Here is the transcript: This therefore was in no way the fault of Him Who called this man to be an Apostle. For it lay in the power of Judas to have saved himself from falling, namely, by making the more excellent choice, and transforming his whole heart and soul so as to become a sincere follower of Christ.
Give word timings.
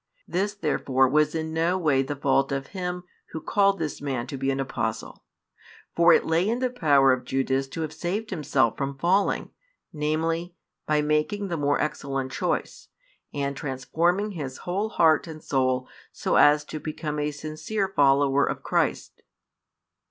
This 0.27 0.55
therefore 0.55 1.07
was 1.07 1.35
in 1.35 1.53
no 1.53 1.77
way 1.77 2.01
the 2.01 2.15
fault 2.15 2.51
of 2.51 2.65
Him 2.73 3.03
Who 3.33 3.39
called 3.39 3.77
this 3.77 4.01
man 4.01 4.25
to 4.25 4.35
be 4.35 4.49
an 4.49 4.59
Apostle. 4.59 5.23
For 5.95 6.11
it 6.11 6.25
lay 6.25 6.49
in 6.49 6.57
the 6.57 6.71
power 6.71 7.13
of 7.13 7.23
Judas 7.23 7.67
to 7.67 7.81
have 7.81 7.93
saved 7.93 8.31
himself 8.31 8.75
from 8.75 8.97
falling, 8.97 9.51
namely, 9.93 10.55
by 10.87 11.03
making 11.03 11.49
the 11.49 11.55
more 11.57 11.79
excellent 11.79 12.31
choice, 12.31 12.87
and 13.31 13.55
transforming 13.55 14.31
his 14.31 14.57
whole 14.65 14.89
heart 14.89 15.27
and 15.27 15.43
soul 15.43 15.87
so 16.11 16.35
as 16.35 16.65
to 16.65 16.79
become 16.79 17.19
a 17.19 17.29
sincere 17.29 17.87
follower 17.87 18.43
of 18.43 18.63
Christ. 18.63 19.21